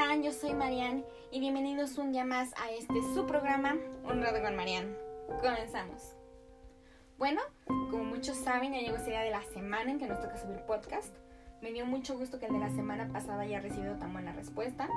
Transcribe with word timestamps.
están? 0.00 0.22
Yo 0.22 0.32
soy 0.32 0.54
Marian 0.54 1.04
y 1.30 1.40
bienvenidos 1.40 1.98
un 1.98 2.10
día 2.10 2.24
más 2.24 2.54
a 2.54 2.70
este 2.70 2.94
su 3.14 3.26
programa, 3.26 3.76
Un 4.04 4.22
rato 4.22 4.40
con 4.40 4.56
Marian. 4.56 4.96
Comenzamos. 5.42 6.16
Bueno, 7.18 7.42
como 7.66 8.04
muchos 8.04 8.38
saben, 8.38 8.72
ya 8.72 8.78
llegó 8.78 8.96
ese 8.96 9.10
día 9.10 9.20
de 9.20 9.30
la 9.30 9.42
semana 9.42 9.90
en 9.90 9.98
que 9.98 10.06
nos 10.06 10.18
toca 10.18 10.38
subir 10.38 10.56
podcast. 10.66 11.14
Me 11.60 11.70
dio 11.72 11.84
mucho 11.84 12.16
gusto 12.16 12.38
que 12.38 12.46
el 12.46 12.54
de 12.54 12.60
la 12.60 12.70
semana 12.70 13.12
pasada 13.12 13.42
haya 13.42 13.60
recibido 13.60 13.98
tan 13.98 14.14
buena 14.14 14.32
respuesta. 14.32 14.88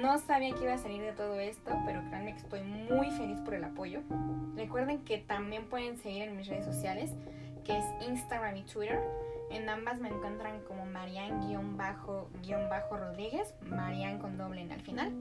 No 0.00 0.18
sabía 0.18 0.52
que 0.56 0.64
iba 0.64 0.74
a 0.74 0.78
salir 0.78 1.02
de 1.02 1.12
todo 1.12 1.38
esto, 1.38 1.70
pero 1.86 2.02
créanme 2.08 2.32
que 2.32 2.40
estoy 2.40 2.62
muy 2.62 3.12
feliz 3.12 3.38
por 3.44 3.54
el 3.54 3.62
apoyo. 3.62 4.00
Recuerden 4.56 5.04
que 5.04 5.18
también 5.18 5.68
pueden 5.68 5.98
seguir 5.98 6.22
en 6.22 6.36
mis 6.36 6.48
redes 6.48 6.64
sociales, 6.64 7.12
que 7.64 7.78
es 7.78 7.84
Instagram 8.08 8.56
y 8.56 8.64
Twitter 8.64 9.00
en 9.52 9.68
ambas 9.68 10.00
me 10.00 10.08
encuentran 10.08 10.60
como 10.62 10.86
Marian-Rodríguez, 10.86 13.54
Marian 13.66 14.18
con 14.18 14.38
doble 14.38 14.62
en 14.62 14.72
al 14.72 14.80
final, 14.80 15.12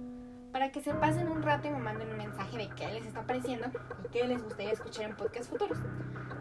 para 0.52 0.72
que 0.72 0.82
se 0.82 0.92
pasen 0.94 1.30
un 1.30 1.44
rato 1.44 1.68
y 1.68 1.72
me 1.72 1.80
manden 1.80 2.10
un 2.10 2.18
mensaje 2.18 2.58
de 2.58 2.70
qué 2.70 2.88
les 2.92 3.06
está 3.06 3.22
pareciendo 3.24 3.68
y 4.04 4.08
qué 4.10 4.28
les 4.28 4.42
gustaría 4.42 4.72
escuchar 4.72 5.10
en 5.10 5.16
podcasts 5.16 5.50
futuros. 5.50 5.78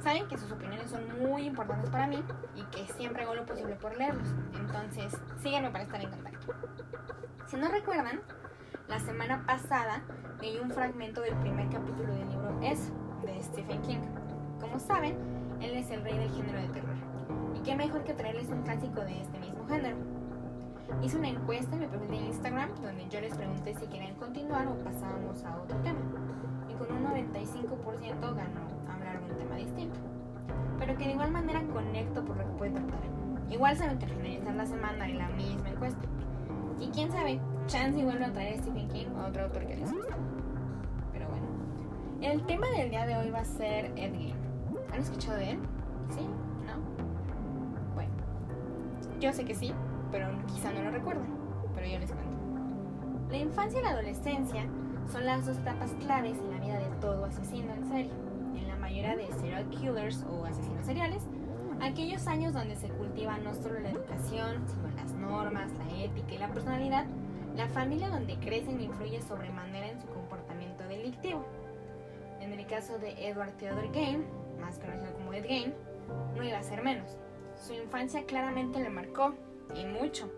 Saben 0.02 0.26
que 0.28 0.38
sus 0.38 0.50
opiniones 0.52 0.90
son 0.90 1.20
muy 1.20 1.42
importantes 1.42 1.90
para 1.90 2.06
mí 2.06 2.24
y 2.54 2.62
que 2.64 2.90
siempre 2.94 3.24
hago 3.24 3.34
lo 3.34 3.44
posible 3.44 3.74
por 3.76 3.94
leerlos, 3.96 4.28
entonces 4.54 5.14
síganme 5.42 5.70
para 5.70 5.84
estar 5.84 6.00
en 6.00 6.08
contacto. 6.10 6.54
Si 7.48 7.56
no 7.56 7.68
recuerdan, 7.68 8.22
la 8.88 8.98
semana 9.00 9.44
pasada 9.46 10.02
leí 10.40 10.58
un 10.58 10.70
fragmento 10.70 11.20
del 11.20 11.34
primer 11.36 11.68
capítulo 11.68 12.14
del 12.14 12.26
libro 12.28 12.58
Es 12.62 12.90
de 13.22 13.42
Stephen 13.42 13.82
King. 13.82 14.00
Como 14.60 14.78
saben, 14.78 15.18
él 15.60 15.74
es 15.74 15.90
el 15.90 16.02
rey 16.02 16.16
del 16.16 16.30
género 16.30 16.60
de 16.60 16.68
terror 16.68 17.09
y 17.60 17.62
qué 17.62 17.74
mejor 17.74 18.04
que 18.04 18.14
traerles 18.14 18.48
un 18.48 18.62
clásico 18.62 19.00
de 19.02 19.20
este 19.20 19.38
mismo 19.38 19.66
género. 19.68 19.96
Hice 21.02 21.18
una 21.18 21.28
encuesta 21.28 21.74
en 21.74 21.80
mi 21.80 21.86
perfil 21.86 22.10
de 22.10 22.16
Instagram 22.16 22.70
donde 22.82 23.08
yo 23.08 23.20
les 23.20 23.34
pregunté 23.36 23.74
si 23.74 23.86
querían 23.86 24.14
continuar 24.16 24.66
o 24.66 24.74
pasábamos 24.82 25.44
a 25.44 25.56
otro 25.56 25.76
tema. 25.78 25.98
Y 26.68 26.74
con 26.74 26.90
un 26.96 27.04
95% 27.04 28.20
ganó 28.20 28.60
hablar 28.92 29.20
de 29.20 29.32
un 29.32 29.38
tema 29.38 29.56
distinto. 29.56 29.98
Pero 30.78 30.96
que 30.96 31.04
de 31.04 31.12
igual 31.12 31.30
manera 31.30 31.62
conecto 31.72 32.24
por 32.24 32.36
lo 32.36 32.46
que 32.46 32.52
puede 32.52 32.72
tratar. 32.72 33.00
Igual 33.48 33.76
saben 33.76 33.98
que 33.98 34.06
finalizar 34.06 34.54
la 34.54 34.66
semana 34.66 35.08
en 35.08 35.18
la 35.18 35.28
misma 35.28 35.68
encuesta. 35.68 36.02
Y 36.80 36.88
quién 36.88 37.10
sabe, 37.12 37.40
chance 37.66 37.98
igual 37.98 38.22
a 38.22 38.32
traer 38.32 38.58
a 38.58 38.62
Stephen 38.62 38.88
King 38.88 39.06
o 39.16 39.28
otro 39.28 39.44
autor 39.44 39.66
que 39.66 39.76
les 39.76 39.92
guste. 39.92 40.14
Pero 41.12 41.28
bueno. 41.28 41.46
El 42.22 42.42
tema 42.46 42.66
del 42.76 42.90
día 42.90 43.06
de 43.06 43.16
hoy 43.16 43.30
va 43.30 43.40
a 43.40 43.44
ser 43.44 43.94
Gein. 43.94 44.34
¿Han 44.92 45.00
escuchado 45.00 45.38
de 45.38 45.52
él? 45.52 45.58
¿Sí? 46.10 46.26
Yo 49.20 49.34
sé 49.34 49.44
que 49.44 49.54
sí, 49.54 49.70
pero 50.10 50.28
quizá 50.46 50.72
no 50.72 50.82
lo 50.82 50.90
recuerden, 50.90 51.26
pero 51.74 51.86
yo 51.86 51.98
les 51.98 52.10
cuento. 52.10 52.38
La 53.28 53.36
infancia 53.36 53.80
y 53.80 53.82
la 53.82 53.90
adolescencia 53.90 54.64
son 55.12 55.26
las 55.26 55.44
dos 55.44 55.58
etapas 55.58 55.92
claves 56.00 56.38
en 56.38 56.50
la 56.50 56.58
vida 56.58 56.78
de 56.78 56.96
todo 57.02 57.26
asesino 57.26 57.74
en 57.74 57.86
serie. 57.86 58.12
En 58.56 58.66
la 58.66 58.76
mayoría 58.76 59.16
de 59.16 59.30
serial 59.34 59.68
killers 59.68 60.24
o 60.24 60.46
asesinos 60.46 60.86
seriales, 60.86 61.22
aquellos 61.82 62.26
años 62.26 62.54
donde 62.54 62.76
se 62.76 62.88
cultiva 62.88 63.36
no 63.36 63.54
solo 63.54 63.80
la 63.80 63.90
educación, 63.90 64.64
sino 64.66 64.88
las 64.96 65.12
normas, 65.12 65.70
la 65.72 66.02
ética 66.02 66.34
y 66.34 66.38
la 66.38 66.48
personalidad, 66.48 67.04
la 67.56 67.68
familia 67.68 68.08
donde 68.08 68.38
crecen 68.38 68.80
influye 68.80 69.20
sobremanera 69.20 69.88
en 69.88 70.00
su 70.00 70.06
comportamiento 70.08 70.84
delictivo. 70.84 71.44
En 72.40 72.54
el 72.54 72.66
caso 72.66 72.98
de 72.98 73.28
Edward 73.28 73.52
Theodore 73.58 73.90
Gain, 73.92 74.24
más 74.62 74.78
conocido 74.78 75.12
como 75.12 75.34
Ed 75.34 75.44
Gain, 75.44 75.74
no 76.34 76.42
iba 76.42 76.58
a 76.58 76.62
ser 76.62 76.82
menos. 76.82 77.18
Su 77.60 77.74
infancia 77.74 78.24
claramente 78.24 78.80
le 78.80 78.88
marcó, 78.88 79.34
y 79.74 79.84
mucho. 79.84 80.30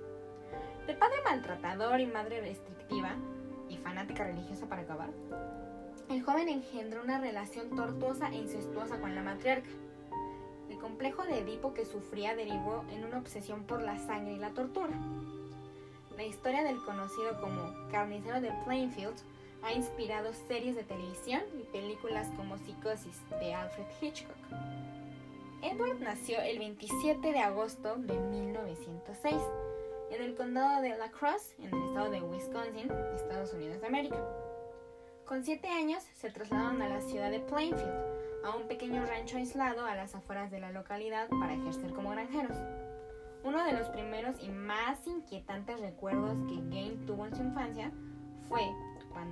De 0.86 0.94
padre 0.94 1.16
maltratador 1.24 2.00
y 2.00 2.06
madre 2.06 2.40
restrictiva, 2.40 3.14
y 3.68 3.76
fanática 3.78 4.24
religiosa 4.24 4.66
para 4.68 4.82
acabar, 4.82 5.10
el 6.10 6.22
joven 6.22 6.48
engendró 6.48 7.02
una 7.02 7.18
relación 7.18 7.74
tortuosa 7.74 8.28
e 8.28 8.34
incestuosa 8.34 9.00
con 9.00 9.14
la 9.14 9.22
matriarca. 9.22 9.70
El 10.68 10.78
complejo 10.78 11.22
de 11.22 11.38
Edipo 11.38 11.72
que 11.72 11.86
sufría 11.86 12.34
derivó 12.34 12.84
en 12.90 13.04
una 13.04 13.18
obsesión 13.18 13.64
por 13.64 13.82
la 13.82 13.98
sangre 13.98 14.32
y 14.32 14.38
la 14.38 14.50
tortura. 14.50 14.92
La 16.16 16.24
historia 16.24 16.64
del 16.64 16.82
conocido 16.84 17.40
como 17.40 17.72
Carnicero 17.90 18.40
de 18.40 18.52
Plainfield 18.64 19.16
ha 19.62 19.72
inspirado 19.72 20.32
series 20.34 20.74
de 20.74 20.82
televisión 20.82 21.40
y 21.58 21.62
películas 21.72 22.28
como 22.36 22.58
Psicosis 22.58 23.22
de 23.40 23.54
Alfred 23.54 23.86
Hitchcock. 24.00 24.36
Edward 25.62 26.00
nació 26.00 26.40
el 26.40 26.58
27 26.58 27.32
de 27.32 27.38
agosto 27.38 27.94
de 27.96 28.18
1906 28.18 29.36
en 30.10 30.20
el 30.22 30.34
condado 30.34 30.82
de 30.82 30.96
La 30.98 31.10
Crosse, 31.12 31.54
en 31.60 31.72
el 31.72 31.84
estado 31.84 32.10
de 32.10 32.20
Wisconsin, 32.20 32.90
Estados 33.14 33.52
Unidos 33.54 33.80
de 33.80 33.86
América. 33.86 34.16
Con 35.24 35.44
siete 35.44 35.68
años 35.68 36.02
se 36.14 36.30
trasladaron 36.30 36.82
a 36.82 36.88
la 36.88 37.00
ciudad 37.00 37.30
de 37.30 37.38
Plainfield, 37.38 38.44
a 38.44 38.56
un 38.56 38.66
pequeño 38.66 39.06
rancho 39.06 39.36
aislado 39.36 39.86
a 39.86 39.94
las 39.94 40.16
afueras 40.16 40.50
de 40.50 40.58
la 40.58 40.72
localidad 40.72 41.28
para 41.28 41.54
ejercer 41.54 41.92
como 41.92 42.10
granjeros. 42.10 42.56
Uno 43.44 43.64
de 43.64 43.72
los 43.72 43.88
primeros 43.90 44.42
y 44.42 44.48
más 44.48 45.06
inquietantes 45.06 45.78
recuerdos 45.78 46.36
que 46.48 46.56
Gain 46.70 47.06
tuvo 47.06 47.26
en 47.26 47.36
su 47.36 47.42
infancia 47.42 47.92
fue 48.48 48.62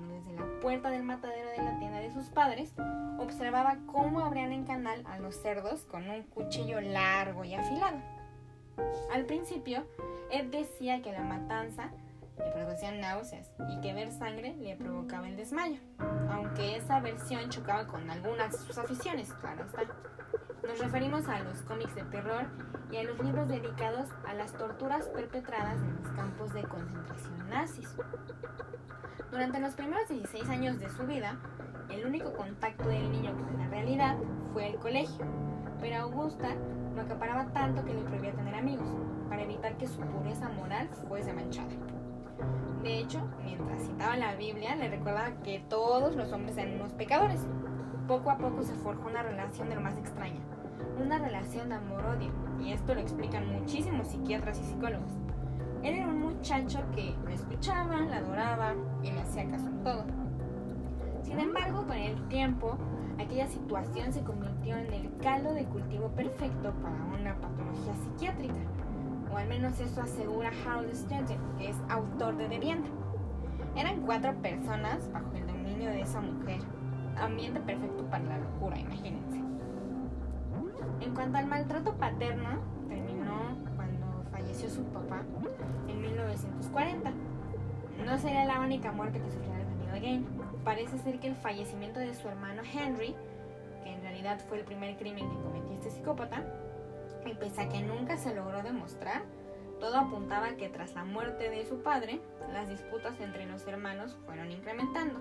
desde 0.08 0.32
la 0.32 0.60
puerta 0.60 0.91
del 0.91 1.02
matadero 1.02 1.50
de 1.50 1.58
la 1.58 1.78
tienda 1.78 1.98
de 1.98 2.12
sus 2.12 2.26
padres 2.26 2.72
observaba 3.18 3.78
cómo 3.86 4.20
abrían 4.20 4.52
en 4.52 4.64
canal 4.64 5.04
a 5.06 5.18
los 5.18 5.36
cerdos 5.36 5.84
con 5.84 6.08
un 6.08 6.22
cuchillo 6.24 6.80
largo 6.80 7.44
y 7.44 7.54
afilado. 7.54 7.98
Al 9.12 9.24
principio, 9.26 9.84
Ed 10.30 10.46
decía 10.46 11.02
que 11.02 11.12
la 11.12 11.22
matanza 11.22 11.91
le 12.44 12.50
producía 12.50 12.92
náuseas 12.92 13.50
y 13.68 13.80
que 13.80 13.92
ver 13.92 14.10
sangre 14.12 14.54
le 14.56 14.76
provocaba 14.76 15.28
el 15.28 15.36
desmayo, 15.36 15.78
aunque 16.30 16.76
esa 16.76 17.00
versión 17.00 17.48
chocaba 17.50 17.86
con 17.86 18.08
algunas 18.10 18.52
de 18.52 18.58
sus 18.58 18.78
aficiones, 18.78 19.32
claro 19.34 19.64
está. 19.64 19.82
Nos 20.66 20.78
referimos 20.78 21.26
a 21.28 21.40
los 21.40 21.62
cómics 21.62 21.94
de 21.94 22.04
terror 22.04 22.46
y 22.90 22.96
a 22.98 23.04
los 23.04 23.18
libros 23.20 23.48
dedicados 23.48 24.08
a 24.26 24.34
las 24.34 24.52
torturas 24.52 25.08
perpetradas 25.08 25.76
en 25.76 25.96
los 25.96 26.08
campos 26.12 26.52
de 26.52 26.62
concentración 26.62 27.48
nazis. 27.48 27.88
Durante 29.30 29.60
los 29.60 29.74
primeros 29.74 30.08
16 30.08 30.48
años 30.48 30.78
de 30.78 30.90
su 30.90 31.06
vida, 31.06 31.38
el 31.90 32.06
único 32.06 32.32
contacto 32.32 32.88
del 32.88 33.10
niño 33.10 33.36
con 33.36 33.58
la 33.58 33.68
realidad 33.68 34.16
fue 34.52 34.68
el 34.68 34.76
colegio, 34.76 35.26
pero 35.80 36.02
Augusta 36.02 36.54
lo 36.94 37.02
acaparaba 37.02 37.52
tanto 37.52 37.84
que 37.84 37.94
le 37.94 38.02
prohibía 38.02 38.32
tener 38.32 38.54
amigos, 38.54 38.88
para 39.28 39.42
evitar 39.42 39.76
que 39.76 39.86
su 39.86 40.00
pureza 40.00 40.48
moral 40.48 40.88
fuese 41.08 41.32
manchada. 41.32 41.70
De 42.82 42.98
hecho, 42.98 43.20
mientras 43.44 43.82
citaba 43.82 44.16
la 44.16 44.34
Biblia, 44.34 44.74
le 44.74 44.88
recordaba 44.88 45.32
que 45.42 45.60
todos 45.68 46.16
los 46.16 46.32
hombres 46.32 46.56
eran 46.56 46.76
unos 46.76 46.92
pecadores. 46.94 47.46
Poco 48.08 48.30
a 48.30 48.38
poco 48.38 48.62
se 48.62 48.74
forjó 48.74 49.08
una 49.08 49.22
relación 49.22 49.68
de 49.68 49.74
lo 49.74 49.82
más 49.82 49.98
extraña, 49.98 50.40
una 51.00 51.18
relación 51.18 51.68
de 51.68 51.74
amor-odio, 51.76 52.32
y 52.60 52.72
esto 52.72 52.94
lo 52.94 53.00
explican 53.00 53.52
muchísimos 53.52 54.08
psiquiatras 54.08 54.58
y 54.60 54.64
psicólogos. 54.64 55.12
Él 55.82 55.94
era 55.94 56.08
un 56.08 56.20
muchacho 56.20 56.80
que 56.94 57.14
lo 57.24 57.30
escuchaba, 57.30 58.00
la 58.00 58.16
adoraba 58.16 58.74
y 59.02 59.10
le 59.10 59.20
hacía 59.20 59.48
caso 59.50 59.68
en 59.68 59.82
todo. 59.82 60.04
Sin 61.22 61.38
embargo, 61.38 61.86
con 61.86 61.96
el 61.96 62.20
tiempo, 62.28 62.76
aquella 63.18 63.46
situación 63.46 64.12
se 64.12 64.22
convirtió 64.22 64.76
en 64.76 64.92
el 64.92 65.16
caldo 65.18 65.52
de 65.54 65.64
cultivo 65.64 66.08
perfecto 66.08 66.72
para 66.82 67.04
una 67.18 67.34
patología 67.36 67.94
psiquiátrica, 68.02 68.60
o 69.32 69.36
al 69.36 69.48
menos 69.48 69.78
eso 69.80 70.02
asegura 70.02 70.50
Harold 70.66 70.91
Stanton, 70.91 71.38
que 71.58 71.70
es 71.70 71.76
autor 71.88 72.36
de 72.36 72.48
Deviante. 72.48 72.91
Eran 73.76 74.00
cuatro 74.02 74.34
personas 74.42 75.10
bajo 75.12 75.32
el 75.34 75.46
dominio 75.46 75.91
de 75.91 76.02
esa 76.02 76.20
mujer, 76.20 76.60
ambiente 77.16 77.60
perfecto 77.60 78.04
para 78.10 78.24
la 78.24 78.38
locura, 78.38 78.78
imagínense. 78.78 79.38
En 81.00 81.14
cuanto 81.14 81.38
al 81.38 81.46
maltrato 81.46 81.94
paterno, 81.94 82.60
su 84.68 84.84
papá 84.84 85.22
en 85.88 86.00
1940. 86.00 87.12
No 88.04 88.18
sería 88.18 88.44
la 88.44 88.60
única 88.60 88.92
muerte 88.92 89.21
que 89.21 89.30
sufrió 89.30 89.53
la 89.56 89.65
familia 89.65 89.92
de 89.92 90.00
Gain. 90.00 90.27
Parece 90.65 90.98
ser 90.98 91.18
que 91.21 91.28
el 91.28 91.36
fallecimiento 91.36 92.00
de 92.00 92.15
su 92.15 92.28
hermano 92.28 92.62
Henry, 92.62 93.15
que 93.82 93.92
en 93.92 94.03
realidad 94.03 94.41
fue 94.48 94.59
el 94.59 94.65
primer 94.65 94.97
crimen 94.97 95.28
que 95.28 95.36
cometió 95.36 95.72
este 95.72 95.91
psicópata, 95.91 96.44
y 97.28 97.34
pese 97.34 97.62
a 97.62 97.68
que 97.68 97.80
nunca 97.80 98.16
se 98.16 98.34
logró 98.34 98.62
demostrar, 98.62 99.22
todo 99.78 99.96
apuntaba 99.96 100.48
a 100.48 100.56
que 100.56 100.68
tras 100.68 100.94
la 100.94 101.04
muerte 101.04 101.48
de 101.48 101.64
su 101.64 101.82
padre, 101.82 102.20
las 102.52 102.68
disputas 102.68 103.18
entre 103.20 103.46
los 103.46 103.66
hermanos 103.66 104.16
fueron 104.26 104.50
incrementando. 104.50 105.20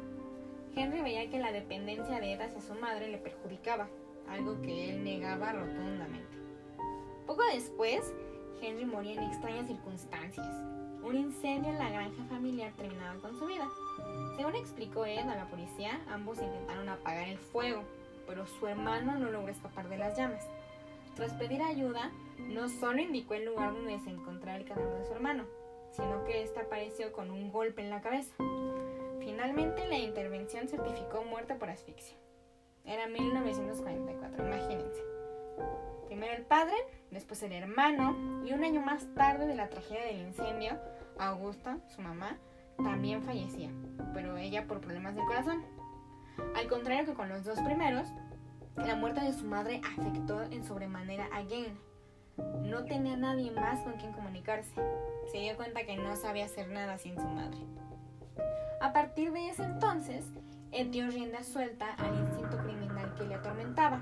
Henry 0.75 1.01
veía 1.01 1.29
que 1.29 1.39
la 1.39 1.51
dependencia 1.51 2.19
de 2.19 2.33
Ed 2.33 2.41
hacia 2.41 2.61
su 2.61 2.75
madre 2.75 3.09
le 3.09 3.17
perjudicaba, 3.17 3.87
algo 4.29 4.61
que 4.61 4.89
él 4.89 5.03
negaba 5.03 5.53
rotundamente. 5.53 6.37
Poco 7.25 7.43
después, 7.53 8.13
Henry 8.61 8.85
moría 8.85 9.13
en 9.13 9.23
extrañas 9.23 9.67
circunstancias. 9.67 10.47
Un 11.03 11.15
incendio 11.15 11.71
en 11.71 11.79
la 11.79 11.89
granja 11.89 12.23
familiar 12.25 12.73
terminaba 12.73 13.19
con 13.21 13.37
su 13.39 13.45
vida. 13.45 13.67
Según 14.35 14.55
explicó 14.55 15.05
Ed 15.05 15.27
a 15.27 15.35
la 15.35 15.49
policía, 15.49 16.01
ambos 16.09 16.39
intentaron 16.41 16.89
apagar 16.89 17.29
el 17.29 17.37
fuego, 17.37 17.83
pero 18.27 18.45
su 18.45 18.67
hermano 18.67 19.17
no 19.17 19.31
logró 19.31 19.49
escapar 19.51 19.87
de 19.87 19.97
las 19.97 20.17
llamas. 20.17 20.45
Tras 21.19 21.33
pedir 21.33 21.62
ayuda, 21.62 22.12
no 22.48 22.69
solo 22.69 23.01
indicó 23.01 23.33
el 23.33 23.44
lugar 23.44 23.74
donde 23.74 24.00
se 24.00 24.10
encontraba 24.10 24.57
el 24.57 24.63
cadáver 24.63 25.00
de 25.00 25.06
su 25.06 25.12
hermano, 25.12 25.44
sino 25.92 26.24
que 26.24 26.44
ésta 26.44 26.62
apareció 26.62 27.12
con 27.12 27.30
un 27.30 27.51
golpe 27.51 27.81
en 27.81 27.89
la 27.89 28.00
cabeza. 28.00 28.33
Finalmente, 29.19 29.86
la 29.89 29.98
intervención 29.98 30.69
certificó 30.69 31.25
muerte 31.25 31.56
por 31.56 31.69
asfixia. 31.69 32.16
Era 32.86 33.07
1944, 33.07 34.48
imagínense. 34.48 35.04
Primero 36.07 36.38
el 36.38 36.45
padre, 36.45 36.75
después 37.12 37.44
el 37.44 37.51
hermano, 37.51 38.45
y 38.45 38.54
un 38.54 38.63
año 38.63 38.80
más 38.80 39.13
tarde 39.13 39.45
de 39.45 39.56
la 39.56 39.68
tragedia 39.68 40.06
del 40.06 40.21
incendio, 40.21 40.80
Augusta, 41.18 41.80
su 41.89 42.00
mamá, 42.01 42.38
también 42.77 43.24
fallecía, 43.24 43.71
pero 44.13 44.38
ella 44.38 44.68
por 44.68 44.80
problemas 44.80 45.16
del 45.16 45.25
corazón. 45.25 45.66
Al 46.56 46.69
contrario 46.69 47.06
que 47.06 47.13
con 47.13 47.27
los 47.27 47.44
dos 47.44 47.60
primeros, 47.60 48.07
la 48.75 48.95
muerte 48.95 49.21
de 49.21 49.33
su 49.33 49.45
madre 49.45 49.81
afectó 49.98 50.42
en 50.44 50.63
sobremanera 50.63 51.25
a 51.25 51.44
Jane. 51.44 51.75
No 52.63 52.86
tenía 52.86 53.18
nadie 53.18 53.51
más 53.51 53.81
con 53.81 53.94
quien 53.94 54.13
comunicarse. 54.13 54.74
Se 55.31 55.39
dio 55.39 55.56
cuenta 55.57 55.83
que 55.83 55.98
no 55.98 56.16
sabía 56.16 56.45
hacer 56.45 56.69
nada 56.69 56.98
sin 56.98 57.16
su 57.16 57.27
madre. 57.27 57.60
A 58.81 58.94
partir 58.94 59.31
de 59.31 59.50
ese 59.50 59.63
entonces, 59.63 60.25
él 60.71 60.92
dio 60.92 61.07
rienda 61.07 61.44
suelta 61.44 61.94
al 61.95 62.16
instinto 62.16 62.57
criminal 62.60 63.13
que 63.16 63.25
le 63.25 63.36
atormentaba. 63.36 64.01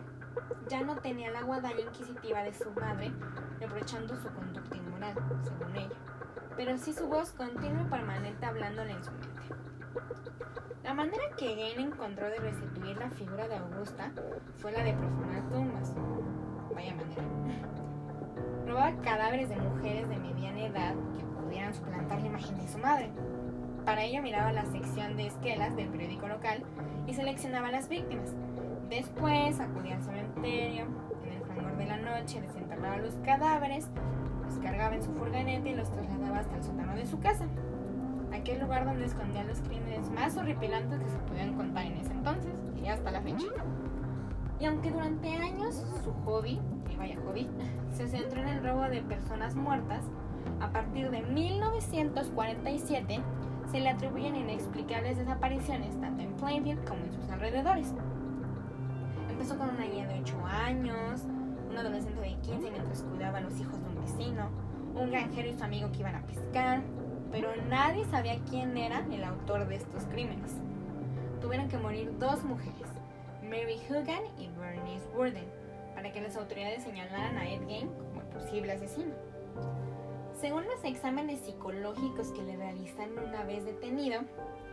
Ya 0.70 0.84
no 0.84 0.98
tenía 0.98 1.32
la 1.32 1.42
guadaña 1.42 1.82
inquisitiva 1.82 2.44
de 2.44 2.54
su 2.54 2.70
madre, 2.72 3.12
reprochando 3.60 4.16
su 4.16 4.30
conducta 4.30 4.78
inmoral, 4.78 5.16
según 5.44 5.76
ella, 5.76 5.98
pero 6.56 6.78
sí 6.78 6.94
su 6.94 7.08
voz 7.08 7.32
continua 7.32 7.84
y 7.84 7.90
permanente 7.90 8.46
hablándole 8.46 8.92
en 8.92 9.04
su 9.04 9.12
mente. 9.12 9.67
La 10.84 10.94
manera 10.94 11.24
que 11.38 11.50
Jane 11.50 11.88
encontró 11.90 12.30
de 12.30 12.40
restituir 12.40 12.98
la 12.98 13.10
figura 13.10 13.48
de 13.48 13.58
Augusta 13.58 14.12
fue 14.56 14.72
la 14.72 14.84
de 14.84 14.94
profanar 14.94 15.50
tumbas. 15.50 15.94
Vaya 16.74 16.96
manera. 16.96 17.68
Robaba 18.66 19.02
cadáveres 19.02 19.50
de 19.50 19.58
mujeres 19.58 20.08
de 20.08 20.18
mediana 20.18 20.66
edad 20.66 20.96
que 21.18 21.26
pudieran 21.26 21.74
suplantar 21.74 22.22
la 22.22 22.28
imagen 22.28 22.58
de 22.58 22.68
su 22.68 22.78
madre. 22.78 23.12
Para 23.84 24.04
ello 24.04 24.22
miraba 24.22 24.54
la 24.54 24.66
sección 24.66 25.18
de 25.18 25.28
esquelas 25.28 25.76
del 25.76 25.90
periódico 25.90 26.28
local 26.28 26.64
y 27.06 27.14
seleccionaba 27.14 27.70
las 27.70 27.90
víctimas. 27.90 28.34
Después 28.90 29.60
acudía 29.60 29.96
al 29.96 30.04
cementerio, 30.04 30.86
en 31.26 31.34
el 31.34 31.44
fragor 31.44 31.78
de 31.78 31.86
la 31.86 31.98
noche 31.98 32.42
desenterraba 32.42 32.98
los 32.98 33.16
cadáveres, 33.26 33.90
los 34.46 34.58
cargaba 34.60 34.96
en 34.96 35.04
su 35.04 35.14
furgoneta 35.14 35.68
y 35.68 35.76
los 35.76 35.92
trasladaba 35.92 36.40
hasta 36.40 36.56
el 36.56 36.64
sótano 36.64 36.96
de 36.96 37.06
su 37.06 37.20
casa 37.20 37.46
aquel 38.34 38.60
lugar 38.60 38.86
donde 38.86 39.06
escondía 39.06 39.44
los 39.44 39.60
crímenes 39.62 40.10
más 40.12 40.36
horripilantes 40.38 41.00
que 41.00 41.10
se 41.10 41.18
podían 41.20 41.54
contar 41.56 41.86
en 41.86 41.98
ese 41.98 42.12
entonces 42.12 42.54
y 42.82 42.88
hasta 42.88 43.12
la 43.12 43.22
fecha. 43.22 43.48
Y 44.60 44.66
aunque 44.66 44.92
durante 44.92 45.30
años 45.36 45.86
su 46.04 46.12
hobby, 46.26 46.60
y 46.92 46.96
vaya 46.96 47.18
hobby, 47.26 47.48
se 47.96 48.08
centró 48.08 48.42
en 48.42 48.50
el 48.50 48.64
robo 48.64 48.84
de 48.84 49.02
personas 49.02 49.56
muertas, 49.56 50.04
a 50.60 50.72
partir 50.72 51.12
de 51.12 51.22
1947 51.22 53.20
se 53.72 53.80
le 53.80 53.90
atribuyen 53.90 54.36
inexplicables 54.36 55.18
desapariciones 55.18 56.00
tanto 56.00 56.24
en 56.24 56.32
Plainfield 56.34 56.88
como 56.88 57.04
en 57.04 57.12
sus 57.12 57.30
alrededores. 57.30 57.94
Empezó 59.30 59.58
con 59.58 59.70
una 59.70 59.86
niña 59.86 60.08
de 60.08 60.22
8 60.22 60.46
años, 60.46 61.24
un 61.70 61.78
adolescente 61.78 62.20
de 62.22 62.36
15 62.40 62.72
mientras 62.72 63.04
cuidaba 63.04 63.40
a 63.40 63.42
los 63.42 63.60
hijos 63.60 63.80
de 63.82 63.90
un 63.90 64.02
vecino, 64.02 64.50
un 64.96 65.12
granjero 65.12 65.50
y 65.50 65.54
su 65.54 65.64
amigo 65.64 65.92
que 65.92 66.00
iban 66.00 66.16
a 66.16 66.22
pescar, 66.22 66.82
pero 67.32 67.56
nadie 67.68 68.06
sabía 68.06 68.40
quién 68.50 68.78
era 68.78 69.06
el 69.12 69.24
autor 69.24 69.68
de 69.68 69.76
estos 69.76 70.06
crímenes. 70.06 70.56
Tuvieron 71.42 71.68
que 71.68 71.78
morir 71.78 72.18
dos 72.20 72.44
mujeres, 72.44 72.90
Mary 73.44 73.80
Hugan 73.90 74.24
y 74.38 74.50
Bernice 74.60 75.08
Worden, 75.16 75.46
para 75.96 76.12
que 76.12 76.22
las 76.22 76.36
autoridades 76.36 76.84
señalaran 76.84 77.38
a 77.38 77.50
Ed 77.50 77.68
Gein 77.68 77.90
como 77.90 78.22
el 78.22 78.28
posible 78.28 78.72
asesino. 78.74 79.14
Según 80.40 80.66
los 80.66 80.84
exámenes 80.84 81.40
psicológicos 81.42 82.32
que 82.32 82.44
le 82.44 82.58
realizaron 82.58 83.18
una 83.18 83.44
vez 83.44 83.66
detenido, 83.66 84.22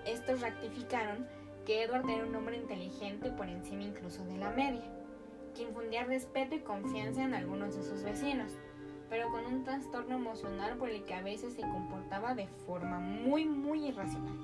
estos 0.05 0.41
ratificaron 0.43 1.27
que 1.65 1.85
Edward 1.85 2.09
era 2.09 2.27
un 2.27 2.35
hombre 2.35 2.57
inteligente 2.57 3.31
por 3.31 3.49
encima 3.49 3.85
incluso 3.85 4.23
de 4.27 4.37
la 4.37 4.51
media, 4.51 4.85
que 5.55 5.63
infundía 5.63 6.05
respeto 6.05 6.55
y 6.55 6.61
confianza 6.61 7.23
en 7.23 7.33
algunos 7.33 7.77
de 7.77 7.83
sus 7.83 8.03
vecinos, 8.03 8.53
pero 9.09 9.31
con 9.31 9.47
un 9.47 9.65
trastorno 9.65 10.17
emocional 10.17 10.77
por 10.77 10.91
el 10.91 11.05
que 11.05 11.15
a 11.15 11.23
veces 11.23 11.55
se 11.55 11.63
comportaba 11.63 12.35
de 12.35 12.47
forma 12.67 12.99
muy, 12.99 13.45
muy 13.45 13.87
irracional. 13.89 14.39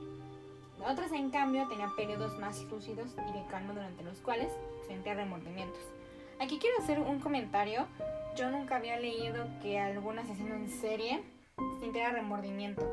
Otras, 0.86 1.12
en 1.12 1.30
cambio, 1.30 1.68
tenían 1.68 1.94
periodos 1.94 2.38
más 2.38 2.62
lúcidos 2.64 3.14
y 3.28 3.32
de 3.32 3.44
calma 3.50 3.74
durante 3.74 4.02
los 4.02 4.18
cuales 4.20 4.52
sentía 4.86 5.14
remordimientos. 5.14 5.82
Aquí 6.40 6.58
quiero 6.58 6.78
hacer 6.78 7.00
un 7.00 7.20
comentario. 7.20 7.86
Yo 8.34 8.50
nunca 8.50 8.76
había 8.76 8.98
leído 8.98 9.46
que 9.60 9.78
algún 9.78 10.18
asesino 10.18 10.54
en 10.54 10.70
serie 10.70 11.22
sintiera 11.80 12.10
remordimiento. 12.10 12.90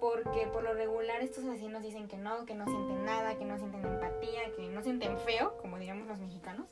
Porque 0.00 0.46
por 0.52 0.64
lo 0.64 0.74
regular 0.74 1.22
estos 1.22 1.44
asesinos 1.44 1.82
dicen 1.82 2.08
que 2.08 2.16
no, 2.16 2.44
que 2.44 2.54
no 2.54 2.66
sienten 2.66 3.04
nada, 3.04 3.36
que 3.36 3.44
no 3.44 3.56
sienten 3.56 3.84
empatía, 3.84 4.40
que 4.56 4.68
no 4.68 4.82
sienten 4.82 5.16
feo, 5.18 5.56
como 5.58 5.78
diríamos 5.78 6.08
los 6.08 6.18
mexicanos. 6.18 6.66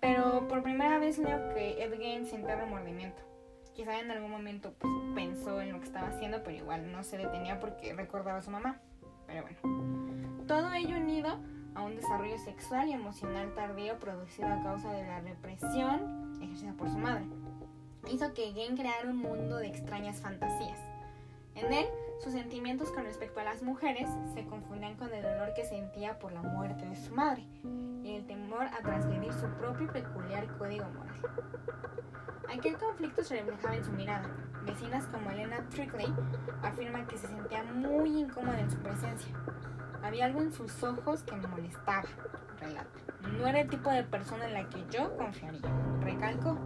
Pero 0.00 0.46
por 0.46 0.62
primera 0.62 0.98
vez 0.98 1.18
leo 1.18 1.54
que 1.54 1.82
Ed 1.82 1.94
Gein 1.98 2.26
remordimiento. 2.46 3.22
Quizá 3.74 3.98
en 3.98 4.10
algún 4.10 4.30
momento 4.30 4.72
pues, 4.78 4.92
pensó 5.14 5.60
en 5.60 5.72
lo 5.72 5.80
que 5.80 5.86
estaba 5.86 6.08
haciendo, 6.08 6.42
pero 6.42 6.56
igual 6.56 6.92
no 6.92 7.02
se 7.02 7.18
detenía 7.18 7.58
porque 7.58 7.92
recordaba 7.92 8.38
a 8.38 8.42
su 8.42 8.50
mamá. 8.50 8.80
Pero 9.26 9.42
bueno. 9.42 10.46
Todo 10.46 10.72
ello 10.74 10.96
unido 10.96 11.38
a 11.74 11.82
un 11.82 11.96
desarrollo 11.96 12.38
sexual 12.38 12.88
y 12.88 12.92
emocional 12.92 13.52
tardío 13.54 13.98
producido 13.98 14.48
a 14.48 14.62
causa 14.62 14.92
de 14.92 15.04
la 15.04 15.20
represión 15.20 16.38
ejercida 16.40 16.72
por 16.74 16.88
su 16.88 16.98
madre. 16.98 17.24
Hizo 18.10 18.32
que 18.32 18.52
Gen 18.52 18.76
creara 18.76 19.08
un 19.08 19.16
mundo 19.16 19.56
de 19.56 19.68
extrañas 19.68 20.20
fantasías. 20.20 20.78
En 21.54 21.72
él, 21.72 21.86
sus 22.20 22.32
sentimientos 22.32 22.90
con 22.90 23.04
respecto 23.04 23.40
a 23.40 23.44
las 23.44 23.62
mujeres 23.62 24.08
se 24.34 24.44
confundían 24.46 24.96
con 24.96 25.12
el 25.12 25.22
dolor 25.22 25.52
que 25.54 25.64
sentía 25.64 26.18
por 26.18 26.32
la 26.32 26.42
muerte 26.42 26.86
de 26.86 26.96
su 26.96 27.14
madre 27.14 27.46
y 28.02 28.16
el 28.16 28.26
temor 28.26 28.66
a 28.66 28.82
transgredir 28.82 29.32
su 29.32 29.46
propio 29.58 29.90
peculiar 29.92 30.46
código 30.56 30.86
moral. 30.90 31.20
Aquel 32.52 32.76
conflicto 32.78 33.24
se 33.24 33.36
reflejaba 33.36 33.76
en 33.76 33.84
su 33.84 33.92
mirada. 33.92 34.30
Vecinas 34.64 35.06
como 35.08 35.30
Elena 35.30 35.66
Trickley 35.70 36.12
afirman 36.62 37.06
que 37.06 37.18
se 37.18 37.26
sentía 37.26 37.64
muy 37.64 38.20
incómoda 38.20 38.60
en 38.60 38.70
su 38.70 38.78
presencia. 38.78 39.34
Había 40.02 40.26
algo 40.26 40.40
en 40.40 40.52
sus 40.52 40.82
ojos 40.82 41.22
que 41.22 41.34
me 41.34 41.46
molestaba. 41.46 42.04
No 43.38 43.46
era 43.46 43.60
el 43.60 43.68
tipo 43.68 43.90
de 43.90 44.04
persona 44.04 44.46
en 44.46 44.54
la 44.54 44.68
que 44.68 44.84
yo 44.90 45.16
confiaría, 45.16 45.70
recalcó. 46.00 46.56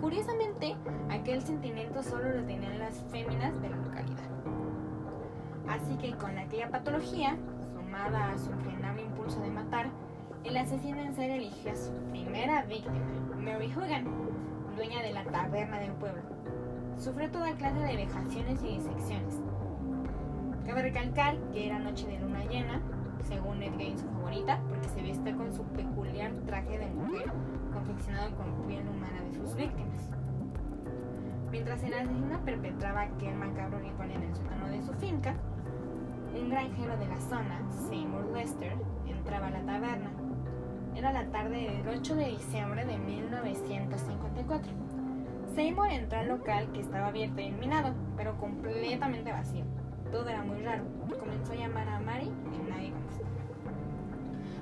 Curiosamente, 0.00 0.76
aquel 1.10 1.42
sentimiento 1.42 2.02
solo 2.02 2.30
lo 2.30 2.44
tenían 2.44 2.78
las 2.78 3.04
féminas 3.10 3.60
de 3.60 3.70
la 3.70 3.76
localidad. 3.76 4.35
Así 5.68 5.96
que 5.96 6.14
con 6.16 6.38
aquella 6.38 6.70
patología, 6.70 7.36
sumada 7.74 8.32
a 8.32 8.38
su 8.38 8.50
infrenable 8.50 9.02
impulso 9.02 9.40
de 9.40 9.50
matar, 9.50 9.86
el 10.44 10.56
asesino 10.56 11.00
en 11.00 11.14
serie 11.14 11.36
eligió 11.36 11.72
a 11.72 11.76
su 11.76 11.92
primera 12.10 12.62
víctima, 12.62 13.04
Mary 13.36 13.72
Hogan, 13.76 14.06
dueña 14.76 15.02
de 15.02 15.12
la 15.12 15.24
taberna 15.24 15.80
del 15.80 15.92
pueblo. 15.92 16.22
Sufrió 16.96 17.30
toda 17.30 17.56
clase 17.56 17.80
de 17.80 17.96
vejaciones 17.96 18.62
y 18.62 18.76
disecciones. 18.76 19.42
Cabe 20.64 20.82
recalcar 20.82 21.36
que 21.52 21.66
era 21.66 21.78
noche 21.78 22.06
de 22.06 22.18
luna 22.18 22.44
llena, 22.44 22.80
según 23.24 23.62
Ed 23.62 23.76
Gein 23.76 23.98
su 23.98 24.06
favorita, 24.08 24.60
porque 24.68 24.88
se 24.88 25.02
viste 25.02 25.34
con 25.34 25.52
su 25.52 25.64
peculiar 25.64 26.32
traje 26.46 26.78
de 26.78 26.86
mujer 26.86 27.32
confeccionado 27.72 28.34
con 28.36 28.66
piel 28.66 28.88
humana 28.88 29.20
de 29.22 29.34
sus 29.34 29.54
víctimas. 29.56 30.10
Mientras 31.50 31.82
el 31.82 31.94
asesino 31.94 32.40
perpetraba 32.44 33.02
aquel 33.02 33.34
macabro 33.36 33.78
ritual 33.78 34.10
en 34.10 34.22
el 34.22 34.34
sótano 34.34 34.68
de 34.68 34.82
su 34.82 34.92
finca, 34.94 35.34
un 36.40 36.50
granjero 36.50 36.96
de 36.96 37.08
la 37.08 37.20
zona, 37.20 37.60
Seymour 37.88 38.32
Lester, 38.32 38.76
entraba 39.06 39.48
a 39.48 39.50
la 39.50 39.60
taberna 39.60 40.10
era 40.96 41.12
la 41.12 41.26
tarde 41.26 41.82
del 41.84 41.86
8 41.86 42.14
de 42.16 42.24
diciembre 42.30 42.86
de 42.86 42.96
1954. 42.96 44.72
Seymour 45.54 45.90
entró 45.90 46.18
al 46.18 46.28
local 46.28 46.72
que 46.72 46.80
estaba 46.80 47.08
abierto 47.08 47.38
y 47.38 47.44
iluminado, 47.44 47.94
pero 48.16 48.38
completamente 48.38 49.30
vacío. 49.30 49.64
Todo 50.10 50.26
era 50.26 50.42
muy 50.42 50.62
raro. 50.62 50.84
Comenzó 51.20 51.52
a 51.52 51.56
llamar 51.56 51.86
a 51.90 52.00
Mary 52.00 52.32
y 52.50 52.70
nadie 52.70 52.92
contestó. 52.92 53.26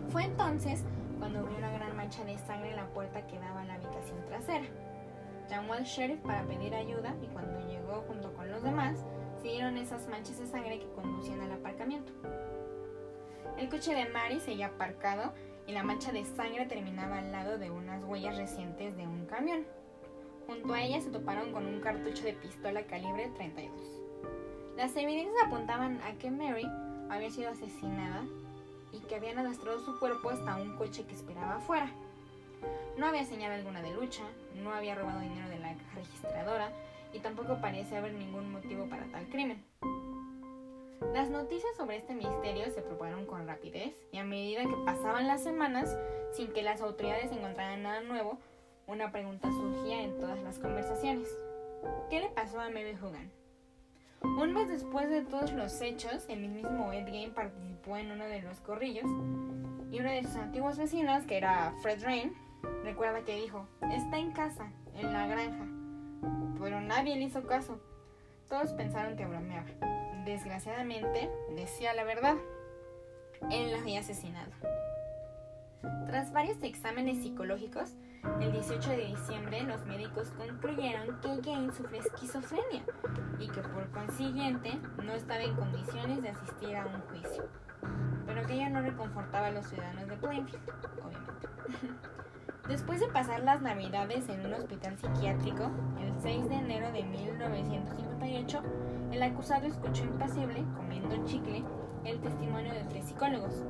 Fue 0.08 0.24
entonces 0.24 0.84
cuando 1.20 1.44
vio 1.44 1.56
una 1.56 1.70
gran 1.70 1.96
mancha 1.96 2.24
de 2.24 2.36
sangre 2.38 2.70
en 2.70 2.76
la 2.76 2.86
puerta 2.86 3.24
que 3.28 3.38
daba 3.38 3.60
a 3.60 3.64
la 3.66 3.74
habitación 3.74 4.18
trasera. 4.26 4.66
Llamó 5.48 5.74
al 5.74 5.84
sheriff 5.84 6.18
para 6.22 6.42
pedir 6.42 6.74
ayuda 6.74 7.14
y 7.22 7.28
cuando 7.28 7.60
llegó 7.68 8.02
junto 8.08 8.32
con 8.34 8.50
los 8.50 8.60
demás, 8.64 9.04
siguieron 9.44 9.76
esas 9.76 10.08
manchas 10.08 10.38
de 10.38 10.46
sangre 10.46 10.78
que 10.78 10.90
conducían 10.92 11.42
al 11.42 11.52
aparcamiento. 11.52 12.10
El 13.58 13.68
coche 13.68 13.94
de 13.94 14.08
Mary 14.08 14.40
seguía 14.40 14.68
aparcado 14.68 15.34
y 15.66 15.72
la 15.72 15.82
mancha 15.82 16.12
de 16.12 16.24
sangre 16.24 16.64
terminaba 16.64 17.18
al 17.18 17.30
lado 17.30 17.58
de 17.58 17.70
unas 17.70 18.02
huellas 18.04 18.38
recientes 18.38 18.96
de 18.96 19.06
un 19.06 19.26
camión. 19.26 19.66
Junto 20.46 20.72
a 20.72 20.80
ella 20.80 20.98
se 21.02 21.10
toparon 21.10 21.52
con 21.52 21.66
un 21.66 21.82
cartucho 21.82 22.24
de 22.24 22.32
pistola 22.32 22.86
calibre 22.86 23.30
32. 23.36 23.70
Las 24.78 24.96
evidencias 24.96 25.44
apuntaban 25.44 26.00
a 26.00 26.14
que 26.14 26.30
Mary 26.30 26.66
había 27.10 27.30
sido 27.30 27.50
asesinada 27.50 28.24
y 28.92 29.00
que 29.00 29.16
habían 29.16 29.38
arrastrado 29.38 29.78
su 29.84 29.98
cuerpo 29.98 30.30
hasta 30.30 30.56
un 30.56 30.74
coche 30.78 31.04
que 31.04 31.14
esperaba 31.14 31.56
afuera. 31.56 31.90
No 32.96 33.04
había 33.04 33.26
señal 33.26 33.52
alguna 33.52 33.82
de 33.82 33.92
lucha, 33.92 34.22
no 34.54 34.72
había 34.72 34.94
robado 34.94 35.20
dinero 35.20 35.50
de 35.50 35.58
la 35.58 35.74
registradora 35.94 36.72
y 37.14 37.20
tampoco 37.20 37.58
parece 37.60 37.96
haber 37.96 38.12
ningún 38.12 38.52
motivo 38.52 38.86
para 38.86 39.06
tal 39.06 39.26
crimen. 39.28 39.64
Las 41.12 41.30
noticias 41.30 41.76
sobre 41.76 41.96
este 41.96 42.14
misterio 42.14 42.70
se 42.70 42.82
propagaron 42.82 43.24
con 43.26 43.46
rapidez 43.46 43.94
y 44.10 44.18
a 44.18 44.24
medida 44.24 44.62
que 44.62 44.76
pasaban 44.84 45.28
las 45.28 45.42
semanas, 45.42 45.96
sin 46.32 46.52
que 46.52 46.62
las 46.62 46.80
autoridades 46.80 47.30
encontraran 47.30 47.82
nada 47.82 48.00
nuevo, 48.00 48.38
una 48.86 49.12
pregunta 49.12 49.48
surgía 49.50 50.02
en 50.02 50.18
todas 50.18 50.42
las 50.42 50.58
conversaciones. 50.58 51.28
¿Qué 52.10 52.20
le 52.20 52.30
pasó 52.30 52.60
a 52.60 52.68
Mary 52.68 52.96
Hogan? 53.00 53.30
Un 54.22 54.54
mes 54.54 54.68
después 54.68 55.08
de 55.08 55.22
todos 55.22 55.52
los 55.52 55.80
hechos, 55.80 56.24
el 56.28 56.48
mismo 56.48 56.92
Ed 56.92 57.06
Gein 57.06 57.32
participó 57.32 57.96
en 57.96 58.10
uno 58.10 58.24
de 58.24 58.42
los 58.42 58.58
corrillos 58.60 59.08
y 59.90 60.00
uno 60.00 60.10
de 60.10 60.24
sus 60.24 60.34
antiguos 60.36 60.78
vecinos, 60.78 61.24
que 61.24 61.36
era 61.36 61.74
Fred 61.82 62.02
Rain, 62.02 62.34
recuerda 62.82 63.22
que 63.24 63.36
dijo, 63.36 63.68
está 63.92 64.18
en 64.18 64.32
casa, 64.32 64.72
en 64.96 65.12
la 65.12 65.26
granja. 65.26 65.83
Pero 66.60 66.80
nadie 66.80 67.16
le 67.16 67.24
hizo 67.24 67.46
caso. 67.46 67.80
Todos 68.48 68.72
pensaron 68.72 69.16
que 69.16 69.26
bromeaba. 69.26 69.66
Desgraciadamente, 70.24 71.30
decía 71.54 71.94
la 71.94 72.04
verdad. 72.04 72.36
Él 73.50 73.72
la 73.72 73.78
había 73.78 74.00
asesinado. 74.00 74.50
Tras 76.06 76.32
varios 76.32 76.62
exámenes 76.62 77.22
psicológicos, 77.22 77.94
el 78.40 78.52
18 78.52 78.90
de 78.90 79.06
diciembre 79.06 79.62
los 79.62 79.84
médicos 79.84 80.30
concluyeron 80.30 81.20
que 81.20 81.42
Jane 81.42 81.72
sufre 81.72 81.98
esquizofrenia 81.98 82.84
y 83.38 83.48
que 83.48 83.60
por 83.60 83.90
consiguiente 83.90 84.78
no 85.02 85.12
estaba 85.12 85.42
en 85.42 85.54
condiciones 85.54 86.22
de 86.22 86.30
asistir 86.30 86.76
a 86.76 86.86
un 86.86 87.00
juicio. 87.02 87.48
Pero 88.26 88.40
aquello 88.40 88.70
no 88.70 88.80
reconfortaba 88.80 89.48
a 89.48 89.50
los 89.50 89.66
ciudadanos 89.66 90.08
de 90.08 90.16
Plainfield, 90.16 90.68
obviamente. 91.04 91.48
Después 92.68 92.98
de 92.98 93.08
pasar 93.08 93.42
las 93.42 93.60
navidades 93.60 94.26
en 94.30 94.46
un 94.46 94.54
hospital 94.54 94.96
psiquiátrico, 94.96 95.70
el 96.00 96.14
6 96.22 96.48
de 96.48 96.54
enero 96.54 96.90
de 96.92 97.02
1958, 97.02 98.62
el 99.12 99.22
acusado 99.22 99.66
escuchó 99.66 100.04
impasible, 100.04 100.64
comiendo 100.74 101.22
chicle, 101.26 101.62
el 102.06 102.20
testimonio 102.20 102.72
de 102.72 102.84
tres 102.84 103.04
psicólogos. 103.04 103.62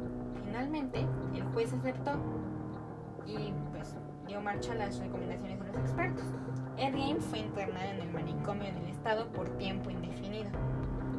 Finalmente, 0.45 1.05
el 1.35 1.43
juez 1.53 1.73
aceptó 1.73 2.13
y 3.27 3.53
pues 3.73 3.97
dio 4.29 4.41
marcha 4.41 4.71
a 4.73 4.77
las 4.77 4.97
recomendaciones 5.01 5.59
de 5.59 5.67
los 5.67 5.77
expertos. 5.77 6.27
Ed 6.77 7.17
fue 7.19 7.41
internado 7.41 7.91
en 7.91 8.01
el 8.01 8.13
manicomio 8.13 8.73
del 8.73 8.87
estado 8.87 9.27
por 9.33 9.49
tiempo 9.59 9.91
indefinido. 9.91 10.51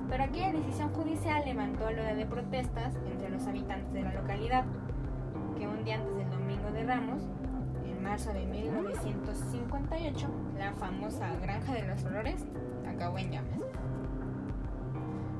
Pero 0.09 0.23
aquella 0.23 0.53
decisión 0.53 0.93
judicial 0.93 1.43
levantó 1.43 1.91
la 1.91 2.15
de 2.15 2.25
protestas 2.25 2.95
entre 3.05 3.29
los 3.29 3.45
habitantes 3.47 3.91
de 3.91 4.01
la 4.01 4.13
localidad, 4.13 4.63
que 5.57 5.67
un 5.67 5.83
día 5.83 5.95
antes 5.95 6.15
del 6.15 6.29
Domingo 6.29 6.71
de 6.71 6.83
Ramos 6.83 7.23
marzo 8.05 8.31
de 8.33 8.45
1958, 8.45 10.27
la 10.59 10.73
famosa 10.73 11.27
Granja 11.41 11.73
de 11.73 11.87
los 11.87 12.01
Flores 12.01 12.45
acabó 12.87 13.17
en 13.17 13.31
llamas. 13.31 13.59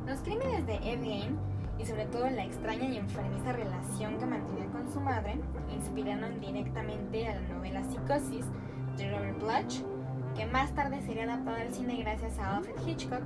Los 0.07 0.19
crímenes 0.21 0.65
de 0.65 0.73
Ed 0.77 1.03
Gein 1.03 1.37
y 1.77 1.85
sobre 1.85 2.07
todo 2.07 2.27
la 2.27 2.43
extraña 2.43 2.85
y 2.85 2.97
enfermiza 2.97 3.53
relación 3.53 4.17
que 4.17 4.25
mantenía 4.25 4.65
con 4.71 4.91
su 4.91 4.99
madre 4.99 5.39
inspiraron 5.71 6.39
directamente 6.39 7.27
a 7.27 7.35
la 7.35 7.47
novela 7.53 7.83
Psicosis 7.83 8.45
de 8.97 9.11
Robert 9.11 9.39
Bloch, 9.39 9.83
que 10.35 10.47
más 10.47 10.73
tarde 10.73 11.01
sería 11.03 11.25
adaptada 11.25 11.61
al 11.61 11.71
cine 11.71 11.97
gracias 11.97 12.39
a 12.39 12.57
Alfred 12.57 12.87
Hitchcock. 12.87 13.21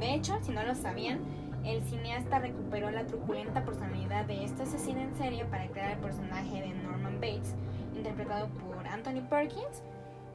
De 0.00 0.14
hecho, 0.14 0.38
si 0.42 0.52
no 0.52 0.62
lo 0.64 0.74
sabían, 0.74 1.20
el 1.66 1.82
cineasta 1.82 2.38
recuperó 2.38 2.90
la 2.90 3.06
truculenta 3.06 3.64
personalidad 3.64 4.24
de 4.26 4.44
este 4.44 4.62
asesino 4.62 5.00
en 5.00 5.14
serie 5.16 5.44
para 5.46 5.66
crear 5.66 5.92
el 5.92 5.98
personaje 5.98 6.60
de 6.60 6.68
Norman 6.68 7.20
Bates, 7.20 7.54
interpretado 7.96 8.48
por 8.48 8.86
Anthony 8.86 9.20
Perkins 9.28 9.82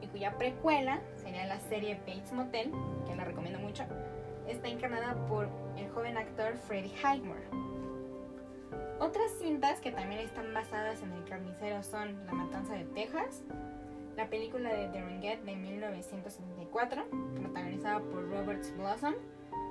y 0.02 0.08
cuya 0.08 0.36
precuela 0.36 1.00
sería 1.16 1.46
la 1.46 1.58
serie 1.58 1.98
Bates 2.06 2.32
Motel, 2.32 2.70
que 3.06 3.16
la 3.16 3.24
recomiendo 3.24 3.58
mucho, 3.58 3.84
está 4.46 4.68
encarnada 4.68 5.14
por 5.26 5.48
el 5.78 5.88
joven 5.90 6.18
actor 6.18 6.54
Freddie 6.58 6.92
Highmore. 7.02 7.46
Otras 9.00 9.32
cintas 9.40 9.80
que 9.80 9.90
también 9.90 10.20
están 10.20 10.52
basadas 10.52 11.02
en 11.02 11.12
el 11.12 11.24
carnicero 11.24 11.82
son 11.82 12.26
La 12.26 12.34
Matanza 12.34 12.74
de 12.74 12.84
Texas, 12.84 13.42
la 14.16 14.28
película 14.28 14.72
de 14.74 14.88
The 14.88 15.02
Ringette 15.02 15.44
de 15.44 15.56
1974, 15.56 17.06
protagonizada 17.40 18.00
por 18.00 18.28
Robert 18.28 18.62
Blossom, 18.76 19.14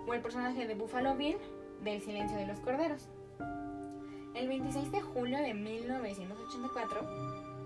o 0.08 0.13
el 0.13 0.22
personaje 0.22 0.67
de 0.67 0.75
Buffalo 0.75 1.15
Bill 1.15 1.38
del 1.84 2.01
Silencio 2.01 2.38
de 2.38 2.48
los 2.48 2.60
Corderos. 2.60 3.08
El 4.36 4.48
26 4.48 4.91
de 4.91 5.01
julio 5.01 5.38
de 5.39 5.53
1984, 5.53 7.01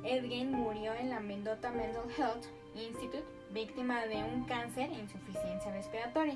Ed 0.03 0.47
murió 0.47 0.93
en 0.93 1.09
la 1.09 1.19
Mendota 1.19 1.71
Mental 1.71 2.09
Health 2.17 2.45
Institute 2.75 3.23
víctima 3.51 4.05
de 4.05 4.17
un 4.17 4.43
cáncer 4.45 4.89
e 4.91 4.99
insuficiencia 4.99 5.71
respiratoria. 5.71 6.35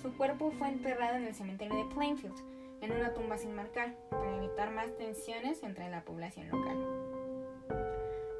Su 0.00 0.16
cuerpo 0.16 0.50
fue 0.52 0.68
enterrado 0.68 1.16
en 1.16 1.26
el 1.26 1.34
cementerio 1.34 1.76
de 1.76 1.94
Plainfield, 1.94 2.36
en 2.80 2.92
una 2.92 3.12
tumba 3.12 3.36
sin 3.36 3.54
marcar, 3.54 3.94
para 4.10 4.36
evitar 4.38 4.70
más 4.70 4.96
tensiones 4.96 5.62
entre 5.62 5.90
la 5.90 6.04
población 6.04 6.48
local. 6.48 6.76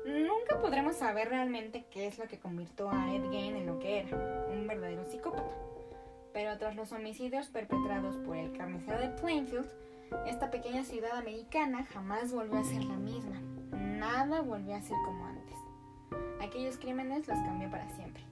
Nunca 0.06 0.60
podremos 0.60 0.96
saber 0.96 1.28
realmente 1.28 1.84
qué 1.90 2.06
es 2.06 2.18
lo 2.18 2.26
que 2.26 2.38
convirtió 2.38 2.90
a 2.90 3.14
Ed 3.14 3.30
Gein 3.30 3.56
en 3.56 3.66
lo 3.66 3.78
que 3.78 4.00
era, 4.00 4.46
un 4.50 4.66
verdadero 4.66 5.04
psicópata. 5.04 5.71
Pero 6.32 6.56
tras 6.58 6.76
los 6.76 6.92
homicidios 6.92 7.48
perpetrados 7.48 8.16
por 8.18 8.36
el 8.36 8.52
carnicero 8.52 9.00
de 9.00 9.08
Plainfield, 9.08 9.68
esta 10.26 10.50
pequeña 10.50 10.84
ciudad 10.84 11.16
americana 11.16 11.84
jamás 11.84 12.32
volvió 12.32 12.58
a 12.58 12.64
ser 12.64 12.84
la 12.84 12.96
misma 12.96 13.40
nada 14.02 14.40
volvió 14.40 14.74
a 14.74 14.82
ser 14.82 14.96
como 15.04 15.26
antes. 15.26 15.56
Aquellos 16.40 16.76
crímenes 16.76 17.28
los 17.28 17.38
cambió 17.38 17.70
para 17.70 17.88
siempre. 17.90 18.24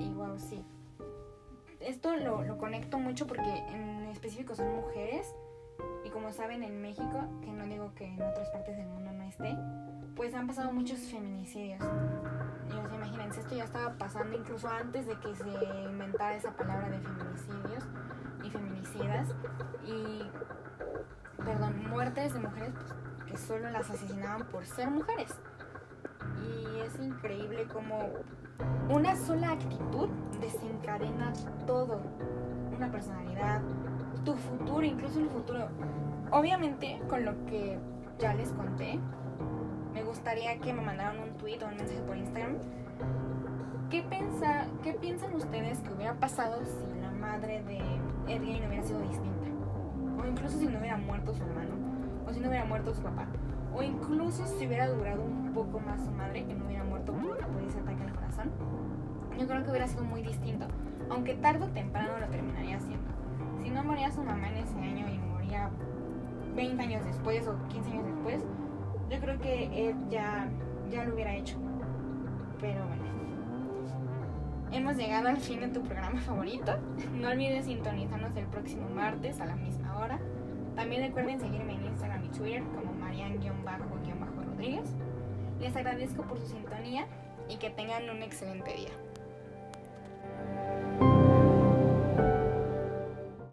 Y 0.00 0.12
wow, 0.12 0.36
sí. 0.36 0.64
Esto 1.78 2.16
lo, 2.16 2.42
lo 2.42 2.58
conecto 2.58 2.98
mucho 2.98 3.28
porque 3.28 3.48
en 3.68 4.06
específico 4.06 4.56
son 4.56 4.74
mujeres. 4.74 5.32
Y 6.04 6.10
como 6.10 6.32
saben, 6.32 6.64
en 6.64 6.82
México, 6.82 7.22
que 7.40 7.52
no 7.52 7.66
digo 7.66 7.94
que 7.94 8.06
en 8.06 8.20
otras 8.20 8.50
partes 8.50 8.76
del 8.76 8.88
mundo 8.88 9.12
no 9.12 9.22
esté, 9.22 9.56
pues 10.16 10.34
han 10.34 10.48
pasado 10.48 10.72
muchos 10.72 10.98
feminicidios. 10.98 11.80
Esto 13.40 13.54
ya 13.54 13.64
estaba 13.64 13.94
pasando 13.94 14.36
incluso 14.36 14.68
antes 14.68 15.06
de 15.06 15.14
que 15.14 15.34
se 15.34 15.48
inventara 15.88 16.36
esa 16.36 16.50
palabra 16.52 16.90
de 16.90 16.98
feminicidios 16.98 17.84
y 18.44 18.50
feminicidas. 18.50 19.28
Y, 19.86 20.22
perdón, 21.42 21.88
muertes 21.88 22.34
de 22.34 22.40
mujeres, 22.40 22.74
pues 22.74 22.92
que 23.24 23.38
solo 23.38 23.70
las 23.70 23.88
asesinaban 23.88 24.46
por 24.48 24.66
ser 24.66 24.90
mujeres. 24.90 25.34
Y 26.44 26.80
es 26.80 27.00
increíble 27.00 27.66
como 27.72 28.10
una 28.90 29.16
sola 29.16 29.52
actitud 29.52 30.10
desencadena 30.38 31.32
todo. 31.66 32.02
Una 32.76 32.92
personalidad, 32.92 33.62
tu 34.22 34.34
futuro, 34.34 34.82
incluso 34.82 35.18
el 35.18 35.30
futuro. 35.30 35.66
Obviamente, 36.30 37.00
con 37.08 37.24
lo 37.24 37.32
que 37.46 37.78
ya 38.18 38.34
les 38.34 38.50
conté, 38.50 39.00
me 39.94 40.02
gustaría 40.02 40.58
que 40.60 40.74
me 40.74 40.82
mandaran 40.82 41.18
un 41.20 41.38
tweet 41.38 41.58
o 41.62 41.68
un 41.68 41.76
mensaje 41.76 42.02
por 42.02 42.18
Instagram. 42.18 42.58
¿Qué, 43.90 44.02
pensa, 44.04 44.66
¿Qué 44.84 44.92
piensan 44.92 45.34
ustedes 45.34 45.80
que 45.80 45.92
hubiera 45.92 46.14
pasado 46.14 46.60
si 46.64 47.00
la 47.00 47.10
madre 47.10 47.60
de 47.64 47.78
Edgar 48.32 48.60
no 48.60 48.68
hubiera 48.68 48.84
sido 48.84 49.00
distinta? 49.00 49.48
O 50.16 50.24
incluso 50.28 50.58
si 50.58 50.66
no 50.66 50.78
hubiera 50.78 50.96
muerto 50.96 51.34
su 51.34 51.42
hermano 51.42 51.74
o 52.24 52.32
si 52.32 52.38
no 52.38 52.48
hubiera 52.48 52.64
muerto 52.64 52.94
su 52.94 53.02
papá, 53.02 53.26
o 53.74 53.82
incluso 53.82 54.46
si 54.46 54.64
hubiera 54.64 54.88
durado 54.88 55.24
un 55.24 55.52
poco 55.52 55.80
más 55.80 56.04
su 56.04 56.12
madre, 56.12 56.44
que 56.44 56.54
no 56.54 56.66
hubiera 56.66 56.84
muerto 56.84 57.12
por, 57.12 57.36
ese 57.66 57.80
ataque 57.80 58.04
al 58.04 58.14
corazón, 58.14 58.50
yo 59.36 59.48
creo 59.48 59.64
que 59.64 59.70
hubiera 59.70 59.88
sido 59.88 60.04
muy 60.04 60.22
distinto, 60.22 60.66
aunque 61.08 61.34
tarde 61.34 61.64
o 61.64 61.68
temprano 61.68 62.18
lo 62.20 62.28
terminaría 62.28 62.76
haciendo. 62.76 63.10
Si 63.60 63.70
no 63.70 63.82
moría 63.82 64.12
su 64.12 64.22
mamá 64.22 64.50
en 64.50 64.58
ese 64.58 64.78
año 64.78 65.08
y 65.08 65.18
moría 65.18 65.68
20 66.54 66.80
años 66.80 67.04
después 67.04 67.48
o 67.48 67.56
15 67.68 67.90
años 67.90 68.06
después, 68.06 68.44
yo 69.10 69.18
creo 69.18 69.40
que 69.40 69.88
él 69.88 69.96
ya, 70.08 70.48
ya 70.90 71.04
lo 71.04 71.14
hubiera 71.14 71.34
hecho. 71.34 71.56
Pero 72.60 72.86
bueno. 72.86 73.29
Hemos 74.72 74.96
llegado 74.96 75.28
al 75.28 75.38
fin 75.38 75.60
de 75.60 75.68
tu 75.68 75.82
programa 75.82 76.20
favorito. 76.20 76.78
No 77.12 77.28
olvides 77.28 77.64
sintonizarnos 77.64 78.36
el 78.36 78.46
próximo 78.46 78.88
martes 78.88 79.40
a 79.40 79.46
la 79.46 79.56
misma 79.56 79.98
hora. 79.98 80.20
También 80.76 81.02
recuerden 81.02 81.40
seguirme 81.40 81.72
en 81.72 81.86
Instagram 81.86 82.24
y 82.24 82.28
Twitter 82.28 82.62
como 82.62 82.92
Marian-Rodríguez. 82.92 84.94
Les 85.60 85.74
agradezco 85.74 86.22
por 86.22 86.38
su 86.38 86.46
sintonía 86.46 87.08
y 87.48 87.56
que 87.56 87.70
tengan 87.70 88.08
un 88.10 88.22
excelente 88.22 88.72
día. 88.72 89.09